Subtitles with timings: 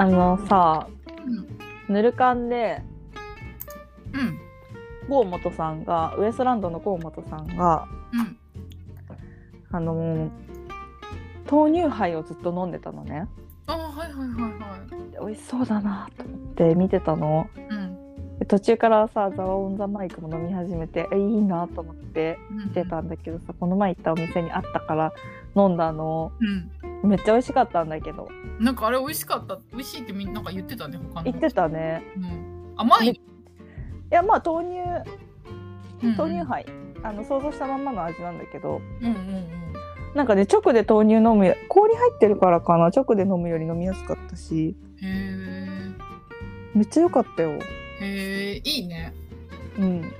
[0.00, 0.88] あのさ
[1.88, 1.94] うん。
[1.94, 2.82] ぬるかんで
[4.14, 4.40] うん。
[5.08, 8.38] 河本さんがウエストランドの河本さんがうん。
[9.72, 10.30] あの
[11.50, 13.28] 豆乳杯をずっと飲んでたのね。
[13.66, 14.76] あはいはいはいは
[15.08, 15.12] い。
[15.12, 17.46] で美味しそうだなと思って見てたの。
[17.68, 18.38] うん。
[18.38, 25.12] で途中からさザワオンザマイクも飲み始めてえいいなと思って見てたんだけどさこの前行ったお店にあったから
[25.54, 26.32] 飲んだの。
[26.40, 26.70] うん
[27.02, 28.28] めっちゃ美味しかったんだけど。
[28.58, 29.58] なんかあれ美味しかった？
[29.72, 32.02] 美味しいってみんななんか言ってたね他の言ってたね。
[32.16, 32.74] うん。
[32.76, 33.08] 甘い？
[33.10, 33.20] い
[34.10, 34.78] やまあ豆乳
[36.02, 36.16] うんうん。
[36.16, 36.66] 豆乳杯、
[37.02, 38.80] あの想像したまんまの味なんだけど。
[39.00, 39.46] うんうんうん。
[40.14, 42.86] なんかね直で豆乳飲むよ氷入ってるからかな？
[42.86, 44.76] 直で飲むより飲みやすかったし。
[45.02, 45.66] へえ
[46.74, 47.58] めっちゃ良かったよ。
[48.00, 49.14] へえいいね。
[49.78, 50.00] うん。
[50.00, 50.10] めっ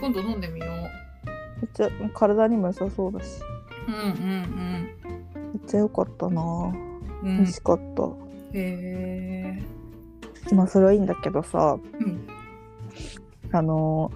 [0.00, 0.66] 今度飲んでみよ
[1.72, 3.40] ちゃ体にも良さそうだし。
[3.88, 4.88] ううんうん。
[5.02, 5.05] めっ
[5.66, 6.42] ちゃ良かったな。
[6.42, 6.86] うん。
[7.22, 8.02] うん美味しかった、
[8.52, 9.60] へ
[10.52, 11.78] えまあそれはいいんだけどさ。
[12.00, 12.28] うん。
[13.52, 14.10] あの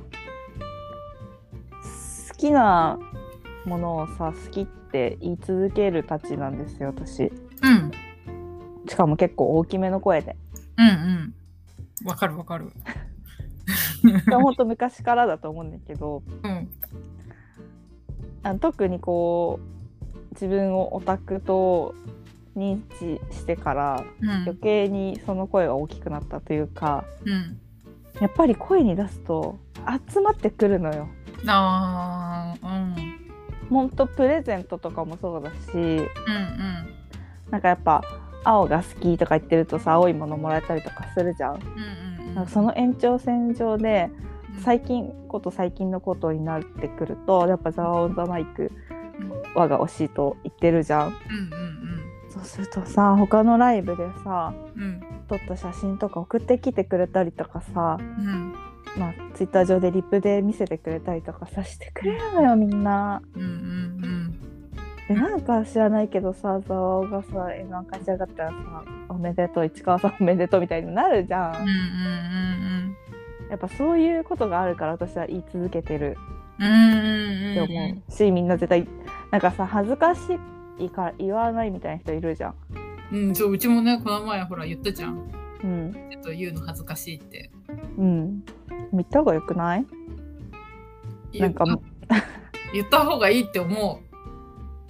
[2.31, 2.99] 好きな
[3.65, 7.25] ものをさ好きって言い続けるたちなんですよ私。
[7.25, 7.91] うん。
[8.89, 10.37] しかも結構大きめの声で。
[10.79, 11.35] うんうん。
[12.07, 12.71] わかるわかる。
[14.27, 16.23] でもほんと昔からだと思うんだけど。
[16.43, 16.69] うん。
[18.43, 19.80] あの特にこう
[20.41, 21.95] 自分をオタクと
[22.57, 24.31] 認知してからうん。
[24.31, 27.61] 余計にその声が大きくなったというかうん。
[28.21, 29.59] やっぱり声に出すと
[30.09, 31.09] 集まってくるのよ。
[31.47, 33.69] あーうん。
[33.69, 36.09] ほんとプレゼントとかもそうだしうん
[37.51, 38.03] なんかやっぱ
[38.45, 41.55] 青が好きとか言ってるとさ青いものもらえたりとかするじゃん。
[41.55, 44.09] うんうんなんかその延長線上で
[44.57, 44.61] うん。
[44.63, 48.73] 最近こと最近のことになってくるとやっぱ「ザワオンザマイク」
[49.55, 51.07] 我が推しと言ってるじゃん。
[51.09, 51.81] うんうん
[52.31, 58.55] そうするとさ他のライブでさうんうん撮った写真とか送ってきてくれたりとかさうん
[58.97, 63.21] まあツイッター上でリップで見せてくれたりとかさしてくれるのよみんな。
[63.35, 64.41] うんうん
[65.09, 68.55] でなんか知らないけどさザワオがさ M1 勝ち上がったらさ
[69.11, 71.51] 「おめでとう市川さんおめでとう」みたいになるじゃん。
[71.51, 72.97] うんうんうん
[73.51, 76.17] やっぱそういうことがあるから私は言い続けてる
[76.61, 78.87] うんうんうんって思うしみんな絶対
[79.31, 80.21] なんかさ恥ずかし
[80.79, 82.55] いから言わないみたいな人いるじゃん。
[83.13, 85.31] うんそううちもねこの前ほら言ったじゃん。
[85.63, 85.93] うん。
[86.11, 87.51] ちょっと言うの恥ずかしいって。
[87.99, 88.45] うん。
[88.93, 89.87] 見た方がよくない？
[91.39, 91.65] なんか
[92.75, 94.01] 言った方がいいって思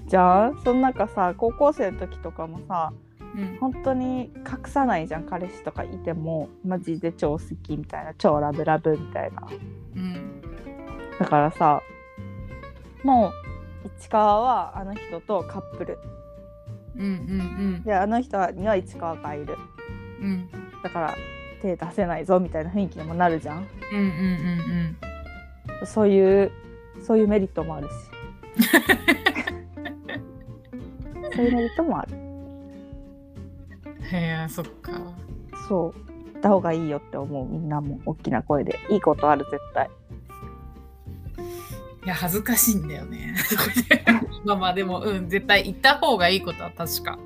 [0.07, 2.93] じゃあその中さ高校生の時とかもさ
[3.35, 6.49] う、うん、本当に隠さないじゃん彼氏とかいても。
[6.65, 9.47] マジで超好きみたいな超ラブラブみたいな。
[9.97, 10.41] うん。
[11.19, 11.83] だからさ
[13.05, 13.40] もう
[13.99, 15.99] 市川はあの人とカップル。
[16.97, 19.57] うんうんであの人には市川がいる。
[20.21, 20.27] うん。
[20.27, 21.15] うんだから
[21.61, 23.67] 手出せないぞみたいな雰囲気にもなるじゃん。
[23.93, 24.97] うんうん
[25.81, 26.51] うんそういう
[27.03, 27.93] そういうメリットもあるし。
[31.37, 32.15] そういうメリットもある。
[32.15, 32.21] うん
[34.13, 34.93] へえそっか。
[35.69, 35.95] そう。
[36.33, 38.01] 言った方がいいよって思うみんなも。
[38.05, 38.79] 大きな声で。
[38.91, 39.87] いいことある絶対。
[39.87, 39.91] い
[42.11, 43.35] や恥ずかしいんだよね。
[44.45, 47.19] まあまあでもうん絶対言った方がいいことは確か。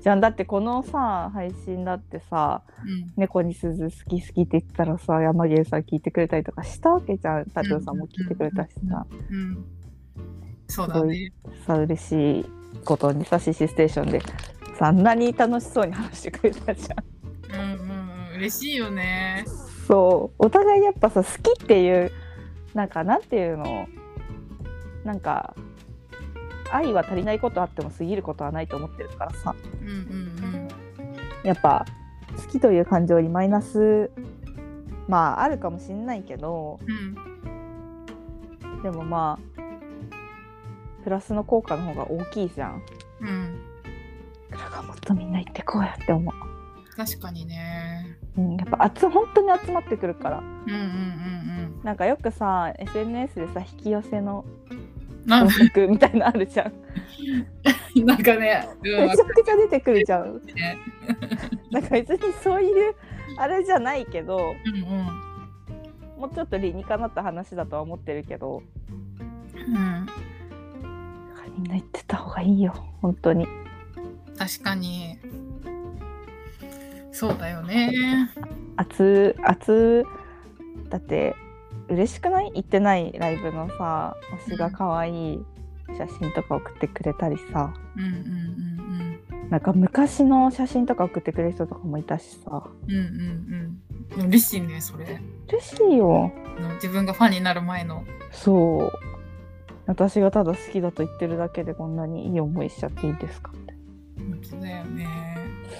[0.00, 0.20] じゃん。
[0.20, 7.46] だってこのさ配信だってさうん「猫に鈴好き好き」って言ったらさ山源さん聞いてくれたりとかしたわけじゃん。
[7.46, 9.64] タチウさんも聞いてくれたしさ、うん。
[10.68, 11.32] そうだね。
[11.66, 12.46] さ嬉しい
[12.84, 14.20] ことにさ CC ステーションで
[14.78, 17.62] さあんなに楽しそうに話してくれたじゃん。
[17.62, 17.92] うんうんう
[18.34, 18.36] ん。
[18.36, 19.44] 嬉しいよね。
[19.86, 20.46] そう。
[20.46, 22.10] お互いやっぱさ好きっていう
[22.74, 23.86] なんかなんていうの？
[25.04, 25.54] なんか
[26.70, 29.54] 愛は足りないことあっても過ぎることはないと思ってるからさ。
[29.80, 30.68] うんうん
[31.42, 31.86] やっぱ
[32.36, 34.10] 好きという感情にマイナス
[35.08, 36.92] まああるかもしんないけどう
[38.78, 38.82] ん。
[38.82, 39.60] でもまあ
[41.02, 42.82] プラスの効果の方が大きいじゃん。
[43.20, 43.60] うん。
[44.50, 46.30] だからもっとみんな行ってこうやって思
[46.94, 48.18] 確かにね。
[48.36, 50.38] う、うん、やっぱ集本当に集まってくるから。
[50.38, 54.59] うんうんうんなんかよくさ SNS でさ引き寄せのうん
[55.26, 55.42] な。
[55.44, 56.72] ん法則みたいなのあるじゃん。
[58.06, 59.08] なんかね、うん。
[59.08, 60.40] めちゃくちゃ出てくるじゃん。
[60.54, 60.78] ね
[61.70, 62.94] なんか別にそういう
[63.36, 65.30] あれじゃないけどうん
[66.20, 68.62] もうちょっと理にかなった話だとは思ってるけど。
[69.54, 70.06] うん。
[71.56, 73.46] みんな言ってた方がいいよ本当に。
[74.38, 75.18] 確かに。
[77.12, 77.92] そうだよね。
[78.76, 80.04] 熱熱
[80.88, 81.34] だって
[81.90, 82.52] 嬉しくない？
[82.54, 84.16] 行ってないライブのさ
[84.46, 85.44] 推しが可愛い
[85.98, 87.74] 写真とか送ってくれたりさ。
[87.96, 89.50] うんうんうん。
[89.50, 92.70] なんか昔の写真とか送ってくれる人とかもいたしさ。
[92.86, 93.80] うんうん
[94.18, 94.26] うん。
[94.26, 95.20] 嬉しいね、それ。
[95.48, 96.32] 嬉しいよ。
[96.58, 98.04] うん自分がファンになる前の。
[98.30, 98.92] そう。
[99.86, 103.74] 私がただ好きだと言ってるだけでこんなにいい思いしちゃっていいですかって。
[104.16, 105.08] 本当だよね。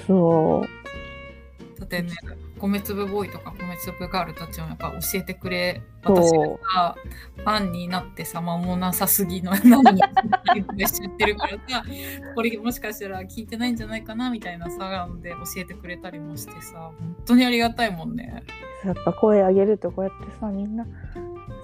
[0.07, 1.79] そう。
[1.79, 2.11] だってね、
[2.61, 6.97] 米粒ボーイとか米粒ガールたちもやっぱ教えてくれ、私がさ、
[7.37, 11.85] ファンになってさ、間もなさすぎの何にしちゃってるからさ、
[12.35, 18.45] これもしかしたら聞いてないんじゃないかなみたいなさ、で教えてくれたりもしてさ、本当にありがたいもんね。
[18.85, 20.87] やっぱ声上げるとこうやってさみんな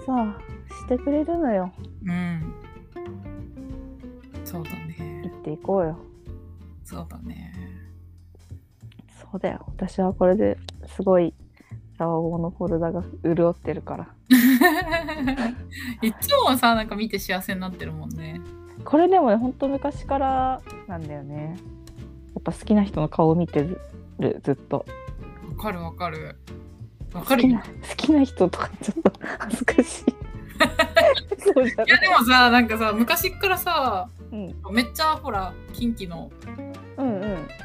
[0.05, 0.37] さ
[0.69, 1.71] してくれるのよ
[2.05, 2.53] うん。
[4.45, 5.27] そうだ言ね。
[5.27, 5.97] っていこうよ
[6.83, 7.53] そうだね。
[9.19, 10.57] そうだよ私はこれで
[10.97, 11.31] すごい
[11.99, 14.07] ザワゴのフォルダが潤ってるから。
[16.01, 18.41] いつもさ、なんか見て幸せになってるもんね。
[18.83, 21.55] これでもねほんと昔からなんだよね。
[22.33, 23.79] やっぱ好きな人の顔を見てる
[24.43, 24.85] ずっと。
[25.49, 26.35] わかるわかる。
[27.13, 27.59] わかるよ。
[27.59, 30.09] 好きな好きな人とかちょっと恥ずかしい。
[30.57, 34.55] いやでもさなんかさ昔っからさうん。
[34.71, 36.31] めっちゃほら近畿の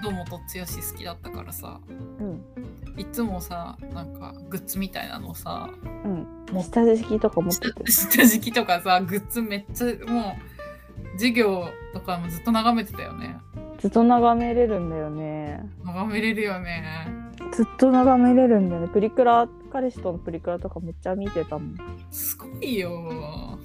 [0.02, 1.81] 堂本剛好きだったからさ。
[2.20, 2.62] うん
[2.97, 5.71] いつもさなんかグッズみたいなのさ
[6.05, 6.27] うん。
[6.62, 13.37] 下敷きとか持ってて 下敷きとかさグッズめっちゃもう授業とかもずっと眺めてたよね。
[13.79, 15.61] ずっと眺めれるんだよね。
[15.85, 17.06] 眺めれるよね。
[17.53, 18.89] ずっと眺めれるんだよね。
[18.89, 21.77] プリクラ彼氏とのプリクラとかめっちゃ見てたもん。
[22.11, 23.59] すごいよ。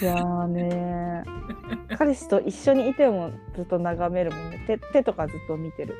[0.00, 1.22] いやーね。
[1.90, 4.64] ー彼氏と一緒にいてもずっと眺めるもんね。
[4.66, 5.96] 手手とかずっと見てる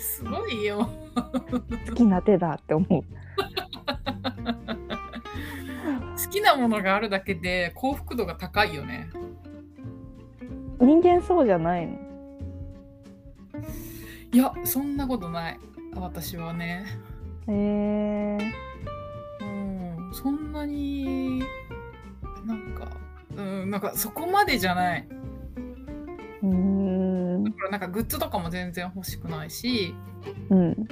[0.00, 0.88] すごいよ。
[1.14, 3.02] 好きな手だって思う。
[6.22, 9.10] 好きなものがあるだけで幸福度が高いよね。
[10.80, 11.98] 人間そうじゃないの。
[14.32, 15.60] いやそんなことない。
[15.94, 16.86] 私はね。
[17.48, 18.38] へえ
[19.40, 21.42] うん、そんなに
[22.46, 22.88] なんか、
[23.36, 25.08] うん、なんかそこまでじゃない。
[26.42, 27.44] うーん。
[27.44, 29.94] だからなんかグッズとかも全然欲しくないし、
[30.50, 30.88] うん。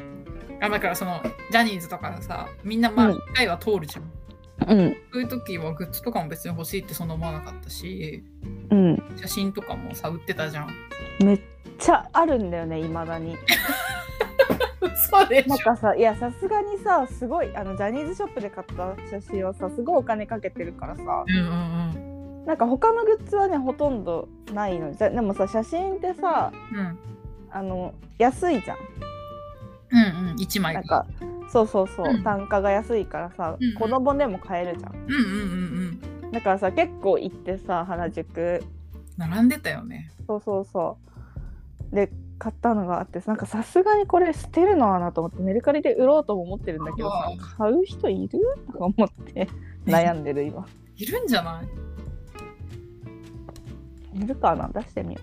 [0.61, 3.17] あだからそのジャニーズとかさ、みんなまあうん。
[3.17, 4.13] 一回は通るじゃん。
[4.71, 4.97] うん。
[5.13, 8.25] そういう時はグッズとかも別に欲しいってそんな思わなかったし、
[8.71, 9.03] うん。
[9.17, 10.69] 写真とかもさ、売ってたじゃん。
[11.25, 11.41] めっ
[11.79, 13.37] ちゃあるんだよねいまだに。
[15.11, 21.25] そうでなんかさいやさすがにさすごいあのジャニーズショップで買った写真はさすごいお金かけてるからさ。
[21.27, 22.08] うんうん
[22.49, 24.95] なんか他のグッズはねほとんどないの。
[24.95, 26.79] じゃでもさ写真ってさうん。
[26.79, 26.99] うん
[27.51, 28.79] あの安いじゃん。
[29.91, 29.95] う
[30.27, 30.75] んうん、1枚。
[30.75, 31.07] なんか
[31.51, 32.23] そうそうそう、うん。
[32.23, 33.75] 単価が安いからさ、うんうん。
[33.75, 34.95] 子供でも買えるじゃん。
[34.95, 36.31] うんうんうんうん。
[36.31, 38.63] だからさ結構行ってさ原宿。
[39.17, 40.11] 並んでたよね。
[40.27, 40.99] そうそうそ
[41.93, 41.95] う。
[41.95, 48.41] で買ったのがあってなんかさすがにこれ捨てるのはなと思ってメルカリで売ろうとも思ってるんだけどさあ買う人いる？
[48.67, 49.49] とか思って
[49.87, 50.67] 悩んでる今。
[50.97, 51.88] いるんじゃない？
[54.15, 54.69] いるかな？
[54.69, 55.21] 出してみよ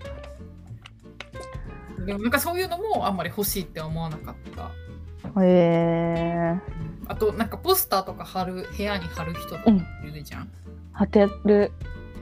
[2.04, 4.70] でもなんかそういうのもあんまり欲しいって思わなかった。
[5.40, 6.60] うへえ
[7.08, 9.62] あとなんかポスターとか貼る部屋に貼る人とか
[10.04, 10.48] いるじゃん。
[10.98, 11.72] 当てる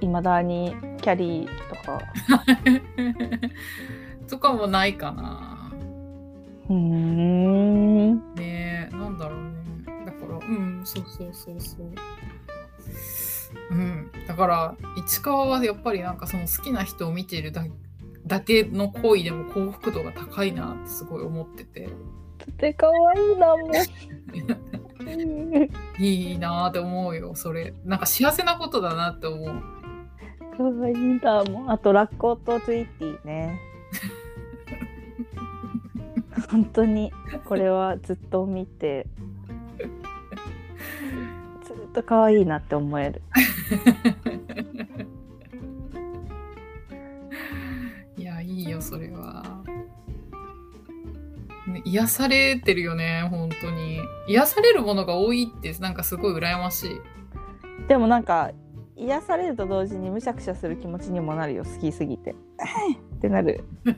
[0.01, 2.01] いまだにキャリーとか
[4.29, 5.73] とかもないかな。
[6.69, 10.05] うーんねえなんだろうね。
[10.07, 11.93] だからうんそうそうそうそう。
[13.71, 17.65] うん、だから市川はやっぱりなんかその好きな人を見ているだ
[18.27, 21.89] だけの行為でも幸福度が高いなってすごい思ってて。
[22.59, 23.73] で可愛いなもう。
[25.99, 27.75] いいなって思うよそれ。
[27.85, 29.63] なんか幸せなことだなって思う。
[30.57, 33.61] 可愛いんだもんあとラッコとツイッティね。
[36.51, 37.13] 本当に
[37.45, 39.07] これはずっと見て
[41.95, 43.23] と可愛いなって思える。
[48.19, 49.63] いやいいよそれは、
[51.67, 54.01] ね、癒されてるよね本当に。
[54.29, 57.01] 癒されるものが多いってなんかすごい羨ましい。
[57.89, 58.51] でもなんか
[58.97, 62.35] 癒されると同時にむしゃくしゃする気持ちにもなるよ好きすぎて。
[63.17, 63.65] ってなる。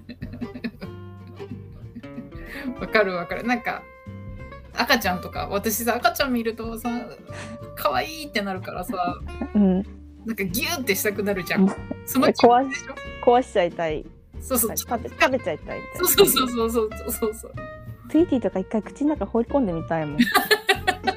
[2.81, 3.45] わかるわかる。
[3.45, 3.83] なんか
[4.79, 6.91] 赤ちゃんとか私さ赤ちゃん見るとさ
[7.75, 9.19] 可愛いってなるからさ
[9.55, 9.83] うん。
[10.27, 11.65] なんかギューってしたくなるじゃうん。
[11.67, 11.69] ん
[12.05, 12.95] その気持ちでしょ？
[13.25, 14.05] 壊しちゃいたい。
[14.41, 14.77] そうそう。
[14.77, 15.79] 食べ食べちゃいたい。
[15.81, 17.53] みたいなそうそうそうそうそうそうそう。
[18.11, 20.19] ツイッティとか一回口の中放り込んでみたいもん